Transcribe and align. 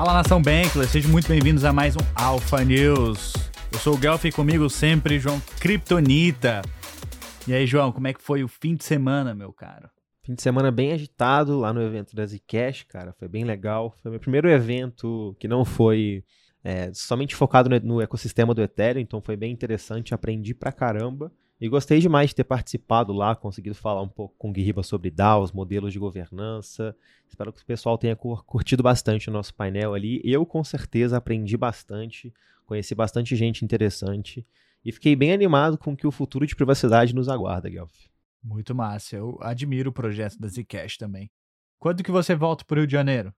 Fala 0.00 0.14
nação 0.14 0.40
Bankler, 0.40 0.88
sejam 0.88 1.10
muito 1.10 1.28
bem-vindos 1.28 1.62
a 1.62 1.74
mais 1.74 1.94
um 1.94 2.00
Alpha 2.14 2.64
News. 2.64 3.34
Eu 3.70 3.78
sou 3.78 3.96
o 3.96 3.98
Guelph 3.98 4.24
e 4.24 4.32
comigo 4.32 4.70
sempre 4.70 5.18
João 5.18 5.38
Kryptonita. 5.60 6.62
E 7.46 7.52
aí, 7.52 7.66
João, 7.66 7.92
como 7.92 8.08
é 8.08 8.14
que 8.14 8.22
foi 8.22 8.42
o 8.42 8.48
fim 8.48 8.74
de 8.74 8.82
semana, 8.82 9.34
meu 9.34 9.52
caro? 9.52 9.90
Fim 10.24 10.32
de 10.32 10.40
semana 10.40 10.70
bem 10.70 10.92
agitado 10.92 11.58
lá 11.58 11.70
no 11.70 11.82
evento 11.82 12.16
da 12.16 12.24
Zcash, 12.24 12.84
cara. 12.84 13.12
Foi 13.18 13.28
bem 13.28 13.44
legal. 13.44 13.94
Foi 14.02 14.10
meu 14.10 14.18
primeiro 14.18 14.48
evento 14.48 15.36
que 15.38 15.46
não 15.46 15.66
foi 15.66 16.24
é, 16.64 16.90
somente 16.94 17.36
focado 17.36 17.68
no, 17.68 17.78
no, 17.80 18.00
ecossistema 18.00 18.54
do 18.54 18.62
Ethereum, 18.62 19.02
então 19.02 19.20
foi 19.20 19.36
bem 19.36 19.52
interessante. 19.52 20.14
Aprendi 20.14 20.54
pra 20.54 20.72
caramba. 20.72 21.30
E 21.60 21.68
gostei 21.68 22.00
demais 22.00 22.30
de 22.30 22.36
ter 22.36 22.44
participado 22.44 23.12
lá, 23.12 23.36
conseguido 23.36 23.74
falar 23.74 24.00
um 24.00 24.08
pouco 24.08 24.34
com 24.38 24.48
o 24.48 24.52
Guiriba 24.52 24.82
sobre 24.82 25.10
DAOs, 25.10 25.52
modelos 25.52 25.92
de 25.92 25.98
governança. 25.98 26.96
Espero 27.28 27.52
que 27.52 27.62
o 27.62 27.66
pessoal 27.66 27.98
tenha 27.98 28.16
curtido 28.16 28.82
bastante 28.82 29.28
o 29.28 29.32
nosso 29.32 29.54
painel 29.54 29.92
ali. 29.92 30.22
Eu, 30.24 30.46
com 30.46 30.64
certeza, 30.64 31.18
aprendi 31.18 31.58
bastante, 31.58 32.32
conheci 32.64 32.94
bastante 32.94 33.36
gente 33.36 33.62
interessante 33.62 34.46
e 34.82 34.90
fiquei 34.90 35.14
bem 35.14 35.32
animado 35.32 35.76
com 35.76 35.92
o 35.92 35.96
que 35.96 36.06
o 36.06 36.10
futuro 36.10 36.46
de 36.46 36.56
privacidade 36.56 37.14
nos 37.14 37.28
aguarda, 37.28 37.68
Guelph. 37.68 38.06
Muito 38.42 38.74
massa. 38.74 39.16
Eu 39.16 39.38
admiro 39.42 39.90
o 39.90 39.92
projeto 39.92 40.38
da 40.38 40.48
Zcash 40.48 40.96
também. 40.96 41.30
Quando 41.78 42.02
que 42.02 42.10
você 42.10 42.34
volta 42.34 42.64
para 42.64 42.76
o 42.76 42.78
Rio 42.78 42.86
de 42.86 42.92
Janeiro? 42.92 43.34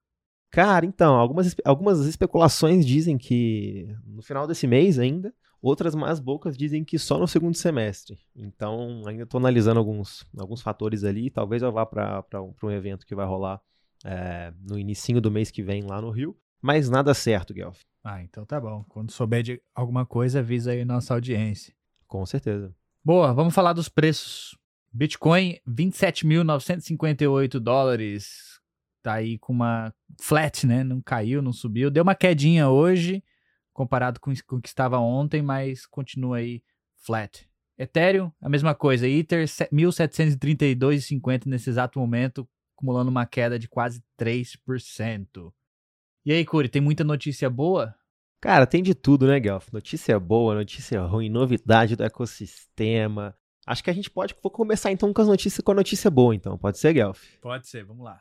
Cara, 0.48 0.86
então, 0.86 1.14
algumas, 1.14 1.56
algumas 1.64 1.98
especulações 2.06 2.86
dizem 2.86 3.18
que 3.18 3.88
no 4.06 4.22
final 4.22 4.46
desse 4.46 4.66
mês 4.66 4.98
ainda, 4.98 5.34
outras 5.62 5.94
mais 5.94 6.18
bocas 6.18 6.56
dizem 6.56 6.84
que 6.84 6.98
só 6.98 7.18
no 7.18 7.28
segundo 7.28 7.56
semestre. 7.56 8.18
Então, 8.34 9.02
ainda 9.06 9.22
estou 9.22 9.38
analisando 9.38 9.78
alguns, 9.78 10.26
alguns 10.36 10.60
fatores 10.60 11.04
ali. 11.04 11.30
Talvez 11.30 11.62
eu 11.62 11.70
vá 11.72 11.86
para 11.86 12.42
um 12.62 12.70
evento 12.70 13.06
que 13.06 13.14
vai 13.14 13.26
rolar 13.26 13.60
é, 14.04 14.52
no 14.60 14.78
início 14.78 15.20
do 15.20 15.30
mês 15.30 15.50
que 15.50 15.62
vem 15.62 15.82
lá 15.82 16.02
no 16.02 16.10
Rio. 16.10 16.36
Mas 16.60 16.90
nada 16.90 17.14
certo, 17.14 17.54
Guelph. 17.54 17.80
Ah, 18.04 18.22
então 18.22 18.44
tá 18.44 18.60
bom. 18.60 18.84
Quando 18.88 19.12
souber 19.12 19.42
de 19.42 19.62
alguma 19.74 20.04
coisa, 20.04 20.40
avisa 20.40 20.72
aí 20.72 20.84
nossa 20.84 21.14
audiência. 21.14 21.72
Com 22.06 22.26
certeza. 22.26 22.74
Boa, 23.04 23.32
vamos 23.32 23.54
falar 23.54 23.72
dos 23.72 23.88
preços. 23.88 24.58
Bitcoin, 24.92 25.58
27.958 25.68 27.58
dólares. 27.58 28.60
Tá 29.02 29.14
aí 29.14 29.38
com 29.38 29.52
uma 29.52 29.92
flat, 30.20 30.66
né? 30.66 30.84
Não 30.84 31.00
caiu, 31.00 31.40
não 31.42 31.52
subiu. 31.52 31.90
Deu 31.90 32.02
uma 32.02 32.14
quedinha 32.14 32.68
hoje, 32.68 33.24
comparado 33.72 34.20
com 34.20 34.30
o 34.30 34.60
que 34.60 34.68
estava 34.68 34.98
ontem, 34.98 35.42
mas 35.42 35.86
continua 35.86 36.38
aí 36.38 36.62
flat. 36.96 37.48
Ethereum, 37.78 38.30
a 38.40 38.48
mesma 38.48 38.74
coisa. 38.74 39.08
Ether, 39.08 39.44
1.732,50 39.44 41.46
nesse 41.46 41.70
exato 41.70 41.98
momento, 41.98 42.48
acumulando 42.76 43.10
uma 43.10 43.26
queda 43.26 43.58
de 43.58 43.68
quase 43.68 44.02
3%. 44.18 45.52
E 46.24 46.32
aí, 46.32 46.44
Curi, 46.44 46.68
tem 46.68 46.80
muita 46.80 47.02
notícia 47.02 47.50
boa? 47.50 47.94
Cara, 48.40 48.66
tem 48.66 48.82
de 48.82 48.94
tudo, 48.94 49.26
né, 49.26 49.40
Guelph? 49.40 49.72
Notícia 49.72 50.18
boa, 50.18 50.54
notícia 50.54 51.00
ruim, 51.02 51.28
novidade 51.28 51.96
do 51.96 52.04
ecossistema. 52.04 53.36
Acho 53.66 53.82
que 53.82 53.90
a 53.90 53.92
gente 53.92 54.10
pode. 54.10 54.34
Vou 54.42 54.50
começar 54.50 54.90
então 54.90 55.12
com 55.12 55.22
as 55.22 55.28
notícias 55.28 55.64
com 55.64 55.72
a 55.72 55.76
notícia 55.76 56.10
boa, 56.10 56.34
então. 56.34 56.58
Pode 56.58 56.78
ser, 56.78 56.92
Guelph? 56.92 57.22
Pode 57.40 57.68
ser, 57.68 57.84
vamos 57.84 58.04
lá. 58.04 58.20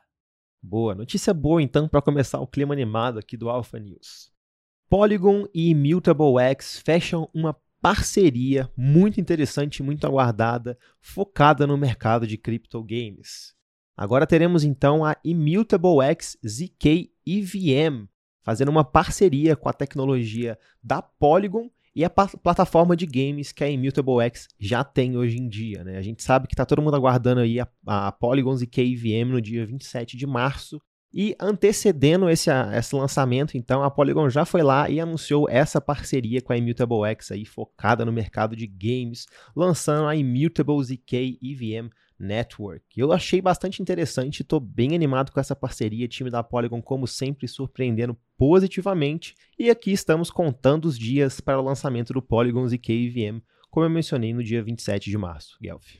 Boa. 0.62 0.94
Notícia 0.94 1.34
boa, 1.34 1.62
então, 1.62 1.88
para 1.88 2.02
começar 2.02 2.40
o 2.40 2.48
clima 2.48 2.74
animado 2.74 3.18
aqui 3.18 3.36
do 3.36 3.50
Alpha 3.50 3.80
News. 3.80 4.31
Polygon 4.92 5.46
e 5.54 5.70
Immutable 5.70 6.38
X 6.38 6.82
fecham 6.84 7.30
uma 7.34 7.56
parceria 7.82 8.70
muito 8.76 9.22
interessante, 9.22 9.82
muito 9.82 10.06
aguardada, 10.06 10.78
focada 11.00 11.66
no 11.66 11.78
mercado 11.78 12.28
de 12.28 12.38
crypto 12.38 12.84
games. 12.84 13.56
Agora 13.96 14.28
teremos 14.28 14.66
então 14.66 15.06
a 15.06 15.16
Immutable 15.24 16.02
X 16.02 16.38
ZK 16.46 17.10
EVM, 17.26 18.10
fazendo 18.44 18.68
uma 18.68 18.84
parceria 18.84 19.56
com 19.56 19.70
a 19.70 19.74
tecnologia 19.74 20.60
da 20.84 21.02
Polygon 21.02 21.70
e 21.96 22.04
a 22.04 22.10
plataforma 22.10 22.94
de 22.94 23.06
games 23.06 23.54
que 23.54 23.64
a 23.64 23.70
Immutable 23.70 24.22
X 24.26 24.50
já 24.60 24.84
tem 24.84 25.16
hoje 25.16 25.38
em 25.38 25.48
dia. 25.48 25.86
Né? 25.86 25.98
A 25.98 26.02
gente 26.02 26.22
sabe 26.22 26.50
que 26.50 26.54
está 26.54 26.66
todo 26.66 26.82
mundo 26.82 26.98
aguardando 26.98 27.40
aí 27.40 27.62
a, 27.62 27.68
a 27.86 28.12
Polygon 28.12 28.58
ZK 28.58 28.82
EVM 28.82 29.32
no 29.32 29.42
dia 29.42 29.66
27 29.66 30.18
de 30.18 30.28
março. 30.28 30.82
E 31.14 31.36
antecedendo 31.40 32.30
esse, 32.30 32.50
esse 32.74 32.96
lançamento, 32.96 33.58
então, 33.58 33.84
a 33.84 33.92
Polygon 33.92 34.30
já 34.30 34.46
foi 34.46 34.64
lá 34.64 34.90
e 34.90 35.00
anunciou 35.00 35.50
essa 35.50 35.82
parceria 35.82 36.42
com 36.42 36.54
a 36.54 36.58
Immutable 36.58 37.06
X 37.10 37.32
aí, 37.32 37.46
focada 37.46 38.06
no 38.06 38.14
mercado 38.14 38.56
de 38.56 38.66
games, 38.66 39.26
lançando 39.54 40.08
a 40.08 40.16
Immutable 40.16 40.82
ZK 40.82 41.38
EVM 41.42 41.90
Network. 42.18 42.86
Eu 42.96 43.12
achei 43.12 43.42
bastante 43.42 43.82
interessante, 43.82 44.42
estou 44.42 44.60
bem 44.60 44.96
animado 44.96 45.32
com 45.32 45.40
essa 45.40 45.56
parceria, 45.56 46.08
time 46.08 46.30
da 46.30 46.44
Polygon, 46.44 46.82
como 46.82 47.08
sempre, 47.08 47.48
surpreendendo 47.48 48.16
positivamente. 48.38 49.36
E 49.60 49.70
aqui 49.70 49.92
estamos 49.92 50.30
contando 50.30 50.86
os 50.86 50.98
dias 50.98 51.42
para 51.42 51.60
o 51.60 51.64
lançamento 51.64 52.14
do 52.14 52.22
Polygon 52.22 52.68
ZK-VM, 52.68 53.42
como 53.70 53.86
eu 53.86 53.90
mencionei 53.90 54.34
no 54.34 54.44
dia 54.44 54.64
27 54.64 55.10
de 55.10 55.18
março, 55.18 55.58
Guelph. 55.62 55.96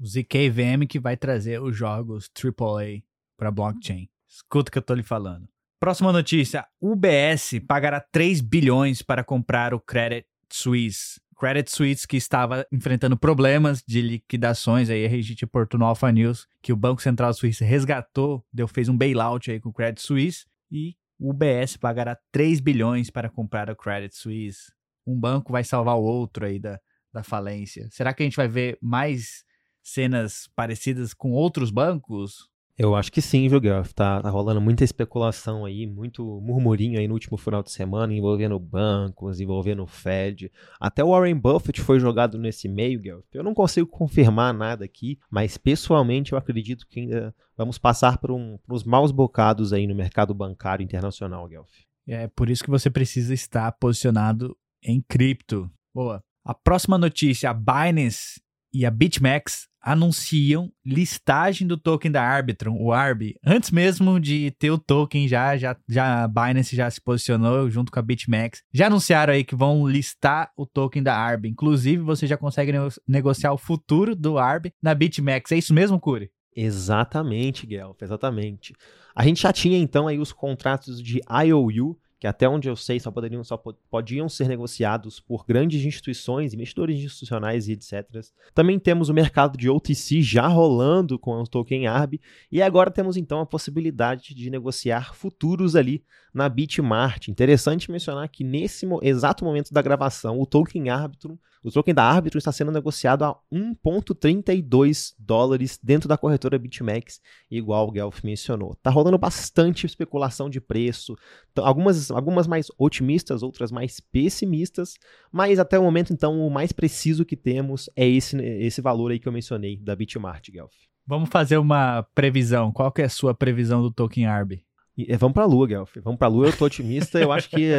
O 0.00 0.06
ZK-VM 0.06 0.86
que 0.88 0.98
vai 0.98 1.16
trazer 1.16 1.60
os 1.62 1.76
jogos 1.76 2.28
AAA 2.34 3.02
para 3.36 3.50
blockchain. 3.50 4.08
Escuta 4.28 4.68
o 4.68 4.72
que 4.72 4.78
eu 4.78 4.80
estou 4.80 4.96
lhe 4.96 5.02
falando. 5.02 5.48
Próxima 5.78 6.12
notícia: 6.12 6.66
UBS 6.80 7.60
pagará 7.66 8.00
3 8.00 8.40
bilhões 8.40 9.02
para 9.02 9.22
comprar 9.22 9.74
o 9.74 9.80
Credit 9.80 10.26
Suisse. 10.50 11.20
Credit 11.38 11.70
Suisse 11.70 12.08
que 12.08 12.16
estava 12.16 12.66
enfrentando 12.72 13.16
problemas 13.16 13.82
de 13.86 14.00
liquidações, 14.00 14.88
aí 14.88 15.04
a 15.04 15.08
gente 15.08 15.42
reportou 15.42 15.78
no 15.78 15.84
Alpha 15.84 16.10
News 16.10 16.46
que 16.62 16.72
o 16.72 16.76
Banco 16.76 17.02
Central 17.02 17.34
Suíço 17.34 17.62
resgatou, 17.62 18.42
deu, 18.50 18.66
fez 18.66 18.88
um 18.88 18.96
bailout 18.96 19.50
aí 19.50 19.60
com 19.60 19.68
o 19.68 19.72
Credit 19.72 20.00
Suisse 20.00 20.46
e 20.70 20.96
o 21.18 21.30
UBS 21.30 21.76
pagará 21.76 22.18
3 22.32 22.60
bilhões 22.60 23.10
para 23.10 23.28
comprar 23.28 23.68
o 23.70 23.76
Credit 23.76 24.16
Suisse. 24.16 24.72
Um 25.06 25.18
banco 25.18 25.52
vai 25.52 25.62
salvar 25.62 25.96
o 25.96 26.02
outro 26.02 26.46
aí 26.46 26.58
da, 26.58 26.80
da 27.12 27.22
falência. 27.22 27.86
Será 27.90 28.14
que 28.14 28.22
a 28.22 28.26
gente 28.26 28.36
vai 28.36 28.48
ver 28.48 28.78
mais 28.80 29.44
cenas 29.82 30.48
parecidas 30.56 31.12
com 31.12 31.32
outros 31.32 31.70
bancos? 31.70 32.48
Eu 32.78 32.94
acho 32.94 33.10
que 33.10 33.22
sim, 33.22 33.48
viu, 33.48 33.58
Guelph? 33.58 33.92
Tá, 33.94 34.20
tá 34.20 34.28
rolando 34.28 34.60
muita 34.60 34.84
especulação 34.84 35.64
aí, 35.64 35.86
muito 35.86 36.22
murmurinho 36.42 36.98
aí 36.98 37.08
no 37.08 37.14
último 37.14 37.38
final 37.38 37.62
de 37.62 37.70
semana, 37.70 38.12
envolvendo 38.12 38.58
bancos, 38.58 39.40
envolvendo 39.40 39.82
o 39.82 39.86
Fed. 39.86 40.52
Até 40.78 41.02
o 41.02 41.08
Warren 41.08 41.36
Buffett 41.36 41.80
foi 41.80 41.98
jogado 41.98 42.36
nesse 42.36 42.68
meio, 42.68 43.00
Guelph. 43.00 43.24
Eu 43.32 43.42
não 43.42 43.54
consigo 43.54 43.86
confirmar 43.86 44.52
nada 44.52 44.84
aqui, 44.84 45.18
mas 45.30 45.56
pessoalmente 45.56 46.32
eu 46.32 46.38
acredito 46.38 46.86
que 46.86 47.00
ainda 47.00 47.34
vamos 47.56 47.78
passar 47.78 48.18
por, 48.18 48.30
um, 48.30 48.58
por 48.58 48.74
uns 48.74 48.84
maus 48.84 49.10
bocados 49.10 49.72
aí 49.72 49.86
no 49.86 49.94
mercado 49.94 50.34
bancário 50.34 50.84
internacional, 50.84 51.48
Guelph. 51.48 51.72
É 52.06 52.28
por 52.28 52.50
isso 52.50 52.62
que 52.62 52.70
você 52.70 52.90
precisa 52.90 53.32
estar 53.32 53.72
posicionado 53.72 54.54
em 54.82 55.00
cripto. 55.00 55.70
Boa. 55.94 56.22
A 56.44 56.52
próxima 56.52 56.98
notícia, 56.98 57.48
a 57.48 57.54
Binance 57.54 58.38
e 58.70 58.84
a 58.84 58.90
BitMEX 58.90 59.66
anunciam 59.86 60.68
listagem 60.84 61.64
do 61.64 61.76
token 61.76 62.10
da 62.10 62.20
Arbitrum, 62.20 62.76
o 62.82 62.92
ARB, 62.92 63.36
antes 63.46 63.70
mesmo 63.70 64.18
de 64.18 64.50
ter 64.58 64.72
o 64.72 64.78
token 64.78 65.28
já, 65.28 65.56
já, 65.56 65.76
já 65.88 66.24
a 66.24 66.28
Binance 66.28 66.74
já 66.74 66.90
se 66.90 67.00
posicionou 67.00 67.70
junto 67.70 67.92
com 67.92 67.98
a 68.00 68.02
BitMEX. 68.02 68.64
Já 68.74 68.88
anunciaram 68.88 69.32
aí 69.32 69.44
que 69.44 69.54
vão 69.54 69.86
listar 69.86 70.50
o 70.56 70.66
token 70.66 71.04
da 71.04 71.16
ARB. 71.16 71.46
Inclusive, 71.46 72.02
você 72.02 72.26
já 72.26 72.36
consegue 72.36 72.72
negociar 73.06 73.52
o 73.52 73.58
futuro 73.58 74.16
do 74.16 74.38
ARB 74.38 74.72
na 74.82 74.92
BitMEX. 74.92 75.52
É 75.52 75.58
isso 75.58 75.72
mesmo, 75.72 76.00
Curi? 76.00 76.32
Exatamente, 76.56 77.64
Guelph, 77.64 78.02
exatamente. 78.02 78.74
A 79.14 79.22
gente 79.22 79.42
já 79.42 79.52
tinha 79.52 79.78
então 79.78 80.08
aí 80.08 80.18
os 80.18 80.32
contratos 80.32 81.00
de 81.00 81.20
IOU, 81.44 81.96
que 82.18 82.26
até 82.26 82.48
onde 82.48 82.68
eu 82.68 82.76
sei 82.76 82.98
só 82.98 83.10
poderiam, 83.10 83.44
só 83.44 83.56
podiam 83.90 84.28
ser 84.28 84.48
negociados 84.48 85.20
por 85.20 85.44
grandes 85.44 85.84
instituições, 85.84 86.54
investidores 86.54 86.96
institucionais 86.96 87.68
e 87.68 87.72
etc. 87.72 88.06
Também 88.54 88.78
temos 88.78 89.08
o 89.08 89.14
mercado 89.14 89.58
de 89.58 89.68
OTC 89.68 90.22
já 90.22 90.46
rolando 90.46 91.18
com 91.18 91.32
o 91.32 91.46
token 91.46 91.86
ARB 91.86 92.20
e 92.50 92.62
agora 92.62 92.90
temos 92.90 93.16
então 93.16 93.40
a 93.40 93.46
possibilidade 93.46 94.34
de 94.34 94.50
negociar 94.50 95.14
futuros 95.14 95.76
ali 95.76 96.02
na 96.36 96.48
Bitmart. 96.48 97.28
Interessante 97.28 97.90
mencionar 97.90 98.28
que 98.28 98.44
nesse 98.44 98.86
exato 99.02 99.44
momento 99.44 99.72
da 99.72 99.82
gravação, 99.82 100.38
o 100.38 100.46
token 100.46 100.90
Arbitrum 100.90 101.38
o 101.66 101.70
token 101.72 101.92
da 101.92 102.04
Arbitrum 102.04 102.38
está 102.38 102.52
sendo 102.52 102.70
negociado 102.70 103.24
a 103.24 103.36
1,32 103.52 105.14
dólares 105.18 105.76
dentro 105.82 106.08
da 106.08 106.16
corretora 106.16 106.56
BitMEX, 106.60 107.20
igual 107.50 107.88
o 107.88 107.90
Guelph 107.90 108.22
mencionou. 108.22 108.76
Tá 108.76 108.88
rolando 108.88 109.18
bastante 109.18 109.84
especulação 109.84 110.48
de 110.48 110.60
preço, 110.60 111.16
algumas, 111.56 112.08
algumas 112.12 112.46
mais 112.46 112.68
otimistas, 112.78 113.42
outras 113.42 113.72
mais 113.72 113.98
pessimistas, 113.98 114.94
mas 115.32 115.58
até 115.58 115.76
o 115.76 115.82
momento, 115.82 116.12
então, 116.12 116.38
o 116.38 116.48
mais 116.48 116.70
preciso 116.70 117.24
que 117.24 117.36
temos 117.36 117.90
é 117.96 118.06
esse, 118.06 118.40
esse 118.40 118.80
valor 118.80 119.10
aí 119.10 119.18
que 119.18 119.26
eu 119.26 119.32
mencionei 119.32 119.76
da 119.76 119.96
Bitmart, 119.96 120.48
Guelph. 120.48 120.70
Vamos 121.04 121.28
fazer 121.30 121.58
uma 121.58 122.04
previsão. 122.14 122.70
Qual 122.70 122.92
que 122.92 123.02
é 123.02 123.06
a 123.06 123.08
sua 123.08 123.34
previsão 123.34 123.82
do 123.82 123.90
token 123.90 124.26
ARB? 124.26 124.65
E, 124.96 125.12
é, 125.12 125.16
vamos 125.16 125.34
para 125.34 125.42
a 125.42 125.46
Lua, 125.46 125.66
Guelph. 125.66 125.96
Vamos 126.02 126.18
para 126.18 126.28
a 126.28 126.30
Lua, 126.30 126.46
eu 126.46 126.56
tô 126.56 126.64
otimista, 126.64 127.20
eu 127.20 127.30
acho 127.32 127.48
que 127.50 127.70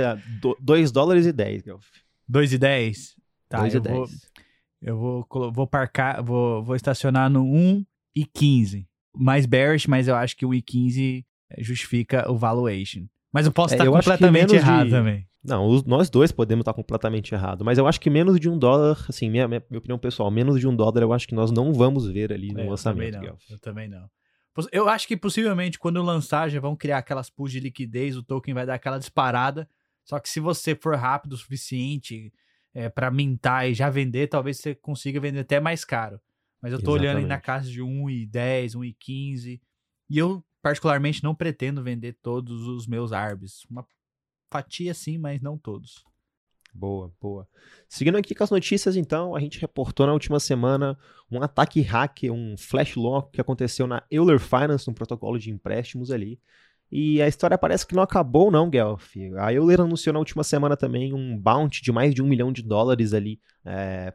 2 0.60 0.92
dólares 0.92 1.26
e 1.26 1.32
10, 1.34 1.62
Guelph. 1.64 1.86
2 2.28 2.54
e 2.54 2.58
10? 2.58 3.16
Tá, 3.50 3.60
2 3.60 3.76
e 3.76 3.80
10. 3.80 3.96
Vou, 3.98 4.08
eu 4.82 4.98
vou, 4.98 5.52
vou 5.52 5.68
parcar, 5.68 6.22
vou, 6.22 6.64
vou 6.64 6.76
estacionar 6.76 7.30
no 7.30 7.44
1 7.44 7.84
e 8.16 8.26
15. 8.26 8.88
Mais 9.16 9.46
bearish, 9.46 9.88
mas 9.88 10.08
eu 10.08 10.16
acho 10.16 10.36
que 10.38 10.46
o 10.46 10.54
e 10.54 10.62
15 10.62 11.26
justifica 11.60 12.30
o 12.30 12.38
valuation. 12.38 13.06
Mas 13.34 13.46
eu 13.46 13.52
posso 13.52 13.74
É, 13.74 13.78
estar 13.78 13.86
eu 13.86 13.92
completamente 13.92 14.34
menos 14.34 14.52
de- 14.52 14.58
errado 14.58 14.90
também. 14.90 15.28
Não, 15.44 15.66
os- 15.68 15.84
nós 15.86 16.10
dois 16.10 16.32
podemos 16.32 16.62
estar 16.62 16.74
completamente 16.74 17.34
errado, 17.34 17.64
mas 17.64 17.78
eu 17.78 17.88
acho 17.88 18.02
que 18.02 18.10
menos 18.10 18.40
de 18.40 18.50
um 18.50 18.58
dólar, 18.60 19.04
assim, 19.08 19.30
minha, 19.30 19.48
minha, 19.48 19.64
minha 19.70 19.80
opinião 19.80 19.98
pessoal, 19.98 20.30
menos 20.30 20.60
de 20.60 20.68
um 20.68 20.76
dólar 20.76 21.02
eu 21.02 21.14
acho 21.14 21.28
que 21.28 21.34
nós 21.34 21.52
não 21.52 21.74
vamos 21.74 22.06
ver 22.08 22.34
ali 22.34 22.52
no 22.52 22.60
É, 22.60 22.66
eu 22.66 22.70
lançamento, 22.72 22.98
também 22.98 23.12
não. 23.14 23.22
Guelph. 23.22 23.50
Eu 23.50 23.60
também 23.60 23.88
não. 23.88 24.10
Eu 24.72 24.90
acho 24.90 25.08
que 25.08 25.16
possivelmente 25.16 25.78
quando 25.78 26.02
lançar 26.02 26.50
já 26.50 26.60
vão 26.60 26.76
criar 26.76 27.00
aquelas 27.00 27.30
pools 27.30 27.52
de 27.52 27.60
liquidez, 27.60 28.16
o 28.18 28.24
token 28.24 28.54
vai 28.54 28.66
dar 28.66 28.76
aquela 28.76 28.98
disparada. 28.98 29.70
Só 30.04 30.20
que 30.20 30.30
se 30.30 30.40
você 30.40 30.74
for 30.74 30.96
rápido 30.96 31.34
o 31.34 31.38
suficiente 31.38 32.34
é, 32.74 32.90
para 32.90 33.12
mintar 33.12 33.70
e 33.70 33.74
já 33.74 33.90
vender, 33.90 34.28
talvez 34.28 34.58
você 34.58 34.74
consiga 34.74 35.20
vender 35.20 35.40
até 35.40 35.60
mais 35.60 35.84
caro. 35.84 36.20
Mas 36.62 36.72
eu 36.72 36.82
tô 36.82 36.92
olhando 36.92 37.18
aí 37.18 37.26
na 37.26 37.36
Exatamente. 37.36 37.46
casa 37.46 37.70
de 37.70 37.82
1,10, 37.82 38.72
1,15. 38.76 39.62
E 40.10 40.18
eu, 40.18 40.44
particularmente, 40.62 41.24
não 41.24 41.36
pretendo 41.36 41.84
vender 41.84 42.14
todos 42.22 42.68
os 42.68 42.88
meus 42.88 43.12
ARBs. 43.12 43.66
Uma 43.70 43.86
fatia 44.52 44.94
sim, 44.94 45.18
mas 45.18 45.42
não 45.42 45.58
todos. 45.58 46.04
Boa, 46.74 47.12
boa. 47.20 47.48
Seguindo 47.88 48.18
aqui 48.18 48.36
com 48.36 48.44
as 48.44 48.52
notícias, 48.52 48.96
então, 48.96 49.36
a 49.36 49.40
gente 49.40 49.60
reportou 49.60 50.06
na 50.06 50.14
última 50.14 50.40
semana 50.40 50.98
um 51.32 51.42
ataque 51.42 51.82
hacker, 51.82 52.32
um 52.32 52.56
flash 52.58 52.96
lock 52.96 53.32
que 53.32 53.42
aconteceu 53.42 53.88
na 53.88 54.04
Euler 54.12 54.40
Finance, 54.40 54.90
um 54.90 54.94
protocolo 54.94 55.40
de 55.40 55.50
empréstimos 55.50 56.12
ali. 56.12 56.40
E 56.90 57.22
a 57.22 57.28
história 57.28 57.58
parece 57.58 57.86
que 57.86 57.94
não 57.94 58.04
acabou, 58.04 58.50
não, 58.50 58.70
Guelph. 58.70 59.12
A 59.40 59.52
Euler 59.52 59.82
anunciou 59.82 60.14
na 60.14 60.20
última 60.20 60.42
semana 60.42 60.78
também 60.78 61.14
um 61.14 61.38
bounty 61.38 61.82
de 61.82 61.92
mais 61.92 62.16
de 62.16 62.22
um 62.22 62.28
milhão 62.28 62.52
de 62.52 62.62
dólares 62.64 63.14
ali 63.14 63.42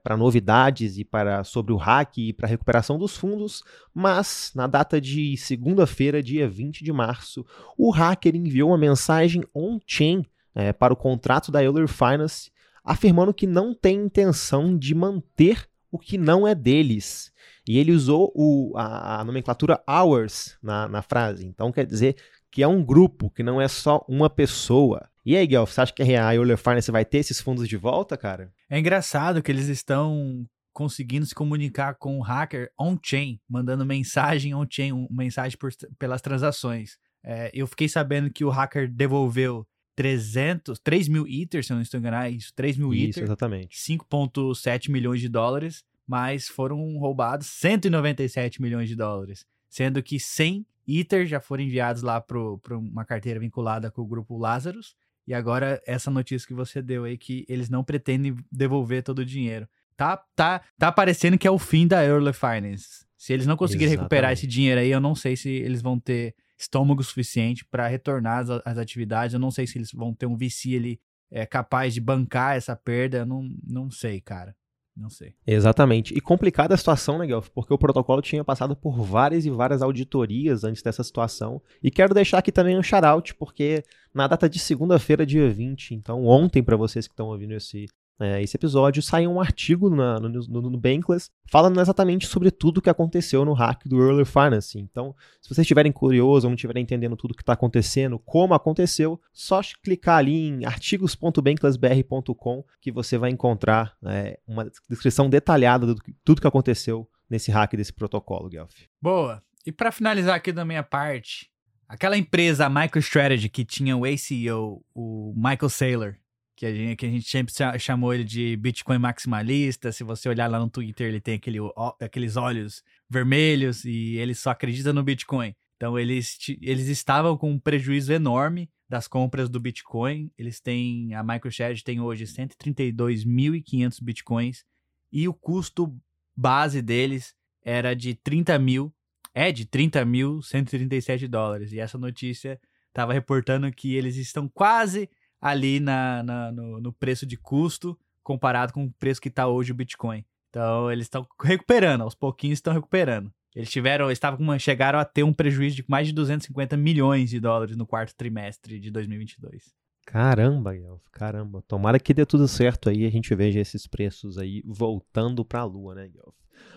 para 0.03 0.17
novidades 0.17 0.97
e 0.97 1.05
para 1.05 1.45
sobre 1.45 1.75
o 1.75 1.77
hack 1.77 2.17
e 2.17 2.33
para 2.33 2.49
recuperação 2.49 2.99
dos 2.99 3.15
fundos. 3.15 3.63
Mas 3.93 4.53
na 4.55 4.67
data 4.67 4.99
de 4.99 5.37
segunda-feira, 5.37 6.23
dia 6.23 6.49
20 6.49 6.83
de 6.83 6.93
março, 6.93 7.45
o 7.77 7.91
hacker 7.91 8.35
enviou 8.35 8.71
uma 8.71 8.79
mensagem 8.79 9.43
on-chain 9.55 10.25
eh, 10.55 10.73
para 10.73 10.93
o 10.93 10.97
contrato 10.97 11.51
da 11.51 11.63
Euler 11.63 11.89
Finance, 11.89 12.51
afirmando 12.85 13.33
que 13.35 13.47
não 13.47 13.75
tem 13.75 13.97
intenção 14.05 14.77
de 14.77 14.95
manter 14.95 15.67
o 15.91 15.99
que 15.99 16.17
não 16.19 16.47
é 16.49 16.55
deles. 16.55 17.33
E 17.69 17.79
ele 17.79 17.93
usou 17.93 18.33
o- 18.35 18.73
a, 18.77 19.21
a 19.21 19.25
nomenclatura 19.25 19.81
hours 19.89 20.57
na, 20.63 20.89
na 20.89 21.03
frase. 21.03 21.47
Então 21.47 21.71
quer 21.71 21.87
dizer 21.87 22.17
que 22.51 22.63
é 22.63 22.69
um 22.69 22.85
grupo, 22.85 23.31
que 23.31 23.43
não 23.43 23.61
é 23.61 23.69
só 23.69 24.05
uma 24.09 24.29
pessoa. 24.29 25.09
E 25.25 25.37
aí, 25.37 25.47
Guelph, 25.47 25.71
você 25.71 25.81
acha 25.81 25.93
que 25.93 26.03
a 26.03 26.35
Euler 26.35 26.59
Finance 26.59 26.91
vai 26.91 27.05
ter 27.05 27.19
esses 27.19 27.41
fundos 27.41 27.69
de 27.69 27.77
volta, 27.77 28.17
cara? 28.17 28.53
É 28.69 28.79
engraçado 28.79 29.41
que 29.43 29.53
eles 29.53 29.69
estão 29.69 30.45
conseguindo 30.73 31.25
se 31.27 31.35
comunicar 31.35 31.95
com 31.95 32.19
o 32.19 32.23
hacker 32.23 32.71
on-chain, 32.81 33.39
mandando 33.49 33.85
mensagem 33.87 34.55
on-chain, 34.55 35.07
mensagem 35.11 35.57
por- 35.59 35.71
pelas 35.99 36.21
transações. 36.23 36.97
É, 37.25 37.51
eu 37.55 37.67
fiquei 37.67 37.89
sabendo 37.89 38.31
que 38.33 38.45
o 38.45 38.51
hacker 38.51 38.91
devolveu 38.91 39.65
300, 40.03 40.81
3 40.81 41.07
mil 41.07 41.29
Ether, 41.29 41.65
se 41.65 41.73
eu 41.73 41.77
não 41.77 41.83
estou 41.83 42.01
enganado, 42.01 42.35
isso, 42.35 42.53
3 42.57 42.77
mil 42.77 42.93
Isso, 42.93 43.21
exatamente. 43.21 43.79
5,7 43.79 44.91
milhões 44.91 45.21
de 45.21 45.29
dólares, 45.29 45.85
mas 46.05 46.49
foram 46.49 46.99
roubados 46.99 47.47
197 47.47 48.61
milhões 48.61 48.89
de 48.89 48.97
dólares, 48.97 49.47
sendo 49.69 50.03
que 50.03 50.19
100 50.19 50.67
Ether 50.89 51.25
já 51.25 51.39
foram 51.39 51.63
enviados 51.63 52.03
lá 52.03 52.21
para 52.21 52.77
uma 52.77 53.05
carteira 53.05 53.39
vinculada 53.39 53.93
com 53.93 54.03
o 54.03 54.07
grupo 54.07 54.37
Lazarus, 54.37 54.97
e 55.25 55.33
agora 55.33 55.81
essa 55.87 56.11
notícia 56.11 56.49
que 56.49 56.55
você 56.55 56.83
deu 56.83 57.05
aí 57.05 57.17
que 57.17 57.47
eles 57.49 57.71
não 57.71 57.85
pretendem 57.85 58.35
devolver 58.51 59.05
todo 59.05 59.21
o 59.21 59.25
dinheiro. 59.25 59.69
Tá, 59.97 60.17
tá, 60.35 60.63
tá 60.77 60.91
parecendo 60.91 61.39
que 61.39 61.47
é 61.47 61.51
o 61.51 61.61
fim 61.61 61.87
da 61.87 62.05
Early 62.05 62.33
Finance. 62.33 63.07
Se 63.17 63.33
eles 63.33 63.47
não 63.47 63.57
conseguirem 63.57 63.95
recuperar 63.95 64.33
esse 64.33 64.49
dinheiro 64.49 64.81
aí, 64.81 64.91
eu 64.91 64.99
não 64.99 65.15
sei 65.15 65.37
se 65.37 65.49
eles 65.49 65.81
vão 65.81 65.97
ter 65.97 66.35
estômago 66.63 67.03
suficiente 67.03 67.65
para 67.65 67.87
retornar 67.89 68.45
às, 68.65 68.79
atividades. 68.79 69.35
Eu 69.35 69.41
não 69.41 69.51
sei 69.51 69.67
se 69.67 69.79
eles 69.79 69.93
vão 69.93 70.15
ter 70.15 70.27
um 70.27 70.37
VC 70.37 70.77
ali 70.77 71.01
é, 71.31 71.45
capaz 71.45 71.93
de 71.93 72.01
bancar 72.01 72.57
essa 72.57 72.77
perda. 72.77 73.19
Eu 73.19 73.27
não, 73.27 73.49
não 73.67 73.91
sei, 73.91 74.21
cara. 74.21 74.55
Não 74.95 75.09
sei. 75.09 75.35
Exatamente. 75.47 76.15
E 76.15 76.21
complicada 76.21 76.75
a 76.75 76.77
situação, 76.77 77.19
né, 77.19 77.27
Guelph? 77.27 77.49
Porque 77.49 77.73
o 77.73 77.79
protocolo 77.79 78.21
tinha 78.21 78.45
passado 78.45 78.77
por 78.77 79.03
várias 79.03 79.47
e 79.47 79.51
várias 79.51 79.81
auditorias 79.81 80.65
antes 80.65 80.83
dessa 80.83 81.03
situação. 81.03 81.63
E 81.83 81.91
quero 81.91 82.13
deixar 82.13 82.39
aqui 82.39 82.53
também 82.53 82.79
um 82.79 82.83
shout-out, 82.83 83.35
porque 83.35 83.83
na 84.15 84.27
data 84.27 84.49
de 84.49 84.59
segunda-feira, 84.59 85.25
dia 85.25 85.51
20, 85.51 85.95
então 85.95 86.25
ontem, 86.27 86.63
para 86.63 86.77
vocês 86.77 87.07
que 87.07 87.15
estão 87.15 87.29
ouvindo 87.29 87.55
esse, 87.55 87.87
é, 88.21 88.43
esse 88.43 88.57
episódio, 88.57 89.03
saiu 89.03 89.31
um 89.33 89.41
artigo 89.41 89.91
na- 89.91 90.21
no, 90.21 90.29
no, 90.29 90.71
no 90.71 90.79
Bankless 90.79 91.31
falando 91.51 91.81
exatamente 91.81 92.27
sobre 92.27 92.51
tudo 92.51 92.79
o 92.79 92.83
que 92.83 92.91
aconteceu 92.91 93.45
no 93.45 93.53
hack 93.53 93.83
do 93.87 94.01
Early 94.01 94.25
Finance. 94.25 94.79
Então, 94.79 95.15
se 95.41 95.49
vocês 95.49 95.65
estiverem 95.65 95.91
curiosos 95.91 96.45
ou 96.45 96.51
não 96.51 96.55
estiverem 96.55 96.83
entendendo 96.83 97.17
tudo 97.17 97.33
o 97.33 97.35
que 97.35 97.43
está 97.43 97.55
acontecendo, 97.55 98.19
como 98.19 98.55
aconteceu, 98.55 99.21
só 99.33 99.61
clicar 99.83 100.19
ali 100.19 100.49
em 100.49 100.65
artigos.banklessbr.com 100.65 102.65
que 102.81 102.93
você 102.93 103.19
vai 103.19 103.31
encontrar 103.31 103.97
é, 104.05 104.39
uma 104.47 104.71
descrição 104.89 105.29
detalhada 105.29 105.87
de 105.87 105.95
tudo 106.25 106.41
que 106.41 106.47
aconteceu 106.47 107.09
nesse 107.29 107.51
hack 107.51 107.73
desse 107.75 107.93
protocolo, 107.93 108.49
Guelph. 108.49 108.75
Boa. 109.01 109.43
E 109.65 109.73
para 109.73 109.93
finalizar 109.93 110.35
aqui 110.35 110.53
da 110.53 110.65
minha 110.65 110.83
parte, 110.83 111.51
aquela 111.89 112.17
empresa, 112.17 112.67
a 112.67 112.71
MicroStrategy, 112.71 113.49
que 113.49 113.65
tinha 113.65 113.97
o 113.97 114.05
ACO, 114.05 114.85
o 114.95 115.33
Michael 115.37 115.69
Saylor, 115.69 116.17
que 116.63 116.67
a 116.67 116.73
gente, 116.73 116.97
que 116.97 117.07
a 117.07 117.09
gente 117.09 117.29
sempre 117.29 117.53
cha- 117.53 117.77
chamou 117.77 118.15
ele 118.15 118.23
de 118.23 118.57
Bitcoin 118.57 118.97
maximalista. 118.97 119.91
Se 119.91 120.05
você 120.05 120.29
olhar 120.29 120.49
lá 120.49 120.61
no 120.61 120.71
Twitter, 120.71 121.09
ele 121.09 121.21
tem 121.21 121.35
aquele, 121.35 121.59
aqueles 122.01 122.37
olhos 122.37 122.85
vermelhos 123.11 123.85
e 123.85 124.15
ele 124.17 124.33
só 124.33 124.51
acredita 124.51 124.93
no 124.93 125.03
Bitcoin. 125.03 125.53
Então 125.75 125.99
eles, 125.99 126.39
eles 126.61 126.87
estavam 126.87 127.37
com 127.37 127.51
um 127.51 127.59
prejuízo 127.59 128.13
enorme 128.13 128.71
das 128.89 129.09
compras 129.09 129.49
do 129.49 129.59
Bitcoin. 129.59 130.31
Eles 130.39 130.61
têm, 130.61 131.13
a 131.15 131.25
MicroStrategy 131.25 131.83
tem 131.83 132.01
hoje 132.01 132.27
132.500 132.27 133.99
Bitcoins 134.01 134.65
e 135.13 135.27
o 135.27 135.35
custo 135.35 135.93
base 136.37 136.81
deles 136.81 137.35
era 137.65 137.93
de 137.93 138.15
30 138.15 138.57
mil, 138.61 138.95
é 139.35 139.51
de 139.51 139.67
30.137 139.67 141.27
dólares. 141.27 141.73
E 141.73 141.81
essa 141.81 141.99
notícia 141.99 142.61
estava 142.87 143.13
reportando 143.13 143.69
que 143.73 143.97
eles 143.97 144.17
estão 144.17 144.49
quase 144.49 145.11
ali 145.43 145.81
na, 145.81 146.23
na- 146.23 146.53
no, 146.53 146.81
no 146.81 146.93
preço 146.93 147.27
de 147.27 147.37
custo 147.37 147.99
comparado 148.23 148.73
com 148.73 148.85
o 148.85 148.93
preço 148.93 149.21
que 149.21 149.29
está 149.29 149.47
hoje 149.49 149.73
o 149.73 149.75
Bitcoin. 149.75 150.25
Então 150.49 150.91
eles 150.91 151.07
estão 151.07 151.27
recuperando, 151.43 152.03
aos 152.03 152.15
pouquinhos 152.15 152.59
estão 152.59 152.73
recuperando. 152.73 153.31
Eles 153.55 153.69
tiveram, 153.71 154.11
estavam 154.11 154.59
chegaram 154.59 154.99
a 154.99 155.05
ter 155.05 155.25
um 155.25 155.33
prejuízo 155.33 155.77
de 155.77 155.85
mais 155.89 156.07
de 156.07 156.15
250 156.15 156.75
milhões 156.77 157.29
de 157.29 157.39
dólares 157.41 157.77
no 157.77 157.87
quarto 157.87 158.15
trimestre 158.17 158.79
de 158.81 158.91
2022. 158.91 159.75
Caramba, 160.07 160.73
Guelph, 160.75 161.03
caramba. 161.13 161.63
Tomara 161.69 161.99
que 162.01 162.15
dê 162.15 162.25
tudo 162.25 162.49
certo 162.49 162.89
aí 162.89 163.03
e 163.03 163.07
a 163.07 163.11
gente 163.11 163.35
veja 163.35 163.61
esses 163.61 163.87
preços 163.87 164.39
aí 164.39 164.63
voltando 164.67 165.45
pra 165.45 165.65
lua, 165.65 165.95
né, 165.95 166.09
Guelph? 166.09 166.35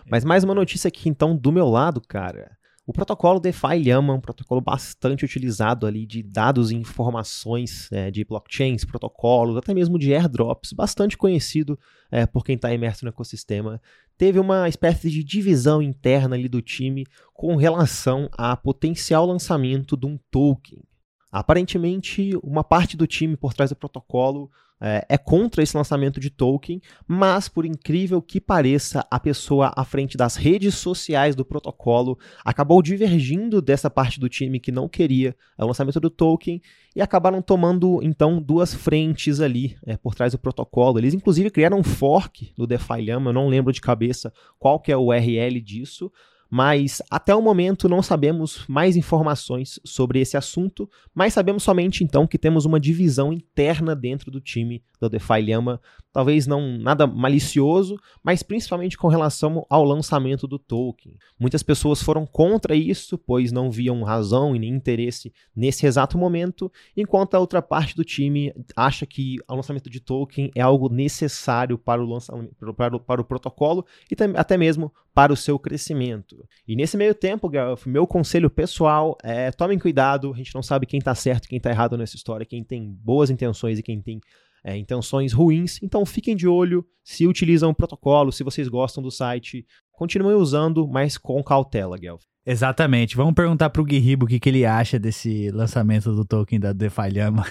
Mas 0.10 0.24
mais 0.26 0.44
uma 0.44 0.54
notícia 0.54 0.88
aqui 0.90 1.08
então 1.10 1.36
do 1.36 1.52
meu 1.52 1.68
lado, 1.68 2.02
cara. 2.02 2.58
O 2.88 2.94
protocolo 2.94 3.40
DeFi 3.40 3.80
Llama 3.84 4.14
é 4.14 4.16
um 4.16 4.22
protocolo 4.22 4.62
bastante 4.62 5.26
utilizado 5.26 5.88
ali 5.88 6.06
de 6.06 6.22
dados 6.22 6.70
e 6.70 6.76
informações 6.76 7.90
né, 7.92 8.12
de 8.12 8.24
blockchains, 8.24 8.86
protocolos, 8.86 9.58
até 9.58 9.74
mesmo 9.74 9.98
de 9.98 10.14
airdrops, 10.14 10.72
bastante 10.72 11.18
conhecido 11.18 11.80
é, 12.12 12.28
por 12.28 12.46
quem 12.46 12.56
está 12.56 12.72
imerso 12.72 13.04
no 13.04 13.10
ecossistema. 13.10 13.82
Teve 14.16 14.40
uma 14.40 14.70
espécie 14.70 15.10
de 15.10 15.24
divisão 15.24 15.82
interna 15.82 16.36
ali 16.36 16.48
do 16.48 16.62
time 16.62 17.08
com 17.34 17.56
relação 17.56 18.30
a 18.34 18.56
potencial 18.56 19.26
lançamento 19.26 19.98
de 19.98 20.06
um 20.06 20.20
token. 20.30 20.84
Aparentemente, 21.32 22.38
uma 22.44 22.64
parte 22.64 22.96
do 22.96 23.08
time 23.08 23.36
por 23.36 23.54
trás 23.56 23.72
do 23.72 23.76
protocolo 23.76 24.52
é, 24.82 25.06
é 25.10 25.18
contra 25.18 25.64
esse 25.64 25.76
lançamento 25.76 26.20
de 26.20 26.30
token, 26.30 26.82
mas 27.08 27.48
por 27.48 27.66
incrível 27.66 28.22
que 28.22 28.42
pareça, 28.42 29.06
a 29.10 29.20
pessoa 29.20 29.72
à 29.76 29.84
frente 29.84 30.18
das 30.18 30.36
redes 30.36 30.76
sociais 30.76 31.36
do 31.36 31.46
protocolo 31.46 32.18
acabou 32.44 32.82
divergindo 32.82 33.62
dessa 33.62 33.90
parte 33.90 34.20
do 34.20 34.30
time 34.30 34.60
que 34.60 34.72
não 34.72 34.88
queria 34.88 35.36
o 35.58 35.66
lançamento 35.66 36.00
do 36.00 36.10
token 36.10 36.62
e 36.96 37.02
acabaram 37.02 37.42
tomando 37.42 38.00
então 38.02 38.42
duas 38.42 38.74
frentes 38.74 39.40
ali 39.40 39.78
é, 39.86 39.98
por 39.98 40.16
trás 40.16 40.34
do 40.34 40.40
protocolo. 40.40 41.00
Eles 41.00 41.14
inclusive 41.14 41.50
criaram 41.50 41.80
um 41.80 41.84
fork 41.84 42.54
do 42.58 42.68
DeFi 42.68 43.02
Llama, 43.02 43.30
eu 43.30 43.34
não 43.34 43.48
lembro 43.48 43.72
de 43.72 43.82
cabeça 43.82 44.32
qual 44.60 44.80
que 44.80 44.92
é 44.92 44.98
o 44.98 45.08
URL 45.08 45.62
disso, 45.62 46.12
mas 46.50 47.02
até 47.10 47.34
o 47.36 47.42
momento 47.42 47.90
não 47.90 48.02
sabemos 48.02 48.66
mais 48.68 48.96
informações 48.96 49.80
sobre 49.84 50.20
esse 50.20 50.38
assunto, 50.38 50.90
mas 51.14 51.34
sabemos 51.34 51.64
somente 51.64 52.04
então 52.04 52.28
que 52.28 52.38
temos 52.38 52.66
uma 52.66 52.80
divisão 52.80 53.34
interna 53.34 53.96
dentro 53.96 54.32
do 54.32 54.40
time 54.40 54.84
do 55.00 55.10
DeFi 55.10 55.42
Llama, 55.42 55.82
talvez 56.12 56.48
não 56.48 56.78
nada 56.78 57.06
malicioso, 57.06 57.98
mas 58.24 58.42
principalmente 58.42 58.98
com 58.98 59.08
relação 59.08 59.66
ao 59.70 59.84
lançamento 59.84 60.48
do 60.48 60.58
token. 60.58 61.18
Muitas 61.38 61.62
pessoas 61.62 62.02
foram 62.02 62.26
contra 62.26 62.76
isso, 62.76 63.18
pois 63.18 63.52
não 63.52 63.70
viam 63.70 64.04
razão 64.04 64.56
e 64.56 64.60
nem 64.60 64.74
interesse 64.74 65.34
nesse 65.56 65.86
exato 65.86 66.18
momento, 66.18 66.72
enquanto 66.96 67.36
a 67.36 67.40
outra 67.40 67.62
parte 67.62 67.96
do 67.96 68.04
time 68.04 68.54
acha 68.76 69.06
que 69.06 69.38
o 69.48 69.56
lançamento 69.56 69.90
de 69.90 70.00
token 70.00 70.52
é 70.56 70.62
algo 70.62 70.90
necessário 70.90 71.78
para 71.78 72.02
o 72.02 72.06
lançamento 72.06 72.56
para 72.76 72.96
o, 72.96 73.00
para 73.00 73.22
o 73.22 73.26
protocolo 73.26 73.86
e 74.10 74.16
até 74.38 74.58
mesmo 74.58 74.92
para 75.14 75.32
o 75.32 75.38
seu 75.38 75.58
crescimento. 75.58 76.35
Muito. 76.36 76.50
E 76.68 76.76
nesse 76.76 76.98
meio 76.98 77.16
tempo, 77.16 77.50
Gelf, 77.52 77.86
meu 77.86 78.06
conselho 78.06 78.50
pessoal 78.50 79.18
é 79.24 79.52
tomem 79.52 79.80
cuidado, 79.80 80.34
a 80.34 80.38
gente 80.38 80.54
não 80.54 80.62
sabe 80.62 80.86
quem 80.86 81.00
tá 81.00 81.16
certo 81.16 81.48
quem 81.48 81.60
tá 81.60 81.70
errado 81.70 81.98
nessa 81.98 82.16
história, 82.16 82.46
quem 82.46 82.64
tem 82.64 82.92
boas 83.04 83.30
intenções 83.30 83.80
e 83.80 83.84
quem 83.84 84.02
tem 84.02 84.20
é, 84.64 84.76
intenções 84.76 85.32
ruins. 85.32 85.80
Então 85.82 86.06
fiquem 86.06 86.36
de 86.36 86.48
olho 86.48 86.86
se 87.04 87.28
utilizam 87.28 87.70
o 87.70 87.76
protocolo, 87.76 88.32
se 88.32 88.44
vocês 88.44 88.68
gostam 88.68 89.04
do 89.04 89.12
site. 89.12 89.66
Continuem 89.92 90.36
usando, 90.36 90.88
mas 90.88 91.18
com 91.18 91.42
cautela, 91.42 91.98
Gelf. 91.98 92.24
Exatamente. 92.46 93.16
Vamos 93.16 93.34
perguntar 93.34 93.72
pro 93.72 93.84
Guirribo 93.84 94.26
o 94.26 94.28
que, 94.28 94.40
que 94.40 94.50
ele 94.50 94.66
acha 94.66 95.00
desse 95.00 95.50
lançamento 95.50 96.14
do 96.14 96.24
token 96.24 96.60
da 96.60 96.74
Defalhama. 96.74 97.44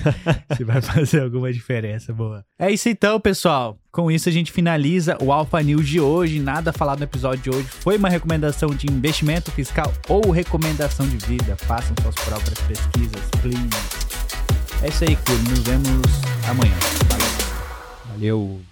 Se 0.56 0.64
vai 0.64 0.80
fazer 0.80 1.22
alguma 1.22 1.52
diferença 1.52 2.14
boa. 2.14 2.44
É 2.58 2.70
isso 2.70 2.88
então, 2.88 3.20
pessoal. 3.20 3.78
Com 3.98 4.12
isso 4.12 4.28
a 4.28 4.32
gente 4.32 4.52
finaliza 4.52 5.18
o 5.20 5.32
Alpha 5.32 5.60
News 5.60 5.88
de 5.88 5.98
hoje. 5.98 6.38
Nada 6.38 6.72
falado 6.72 7.00
no 7.00 7.04
episódio 7.04 7.42
de 7.42 7.50
hoje 7.50 7.66
foi 7.80 7.96
uma 7.96 8.08
recomendação 8.08 8.68
de 8.70 8.86
investimento 8.88 9.50
fiscal 9.50 9.92
ou 10.08 10.30
recomendação 10.30 11.04
de 11.08 11.16
vida. 11.26 11.56
Façam 11.56 11.96
suas 12.00 12.14
próprias 12.14 12.60
pesquisas, 12.60 13.28
please. 13.42 13.68
É 14.84 14.88
isso 14.88 15.02
aí, 15.02 15.16
Curo. 15.16 15.42
Nos 15.50 15.58
vemos 15.58 16.06
amanhã. 16.48 16.76
Valeu. 17.08 17.26
Valeu. 18.12 18.67